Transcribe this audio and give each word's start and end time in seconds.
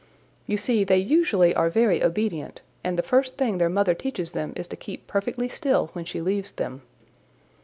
You 0.47 0.57
see, 0.57 0.83
they 0.83 0.97
usually 0.97 1.53
are 1.53 1.69
very 1.69 2.03
obedient, 2.03 2.61
and 2.83 2.97
the 2.97 3.03
first 3.03 3.37
thing 3.37 3.59
their 3.59 3.69
mother 3.69 3.93
teaches 3.93 4.31
them 4.31 4.51
is 4.55 4.65
to 4.69 4.75
keep 4.75 5.05
perfectly 5.05 5.47
still 5.47 5.91
when 5.93 6.05
she 6.05 6.21
leaves 6.21 6.49
them. 6.49 6.81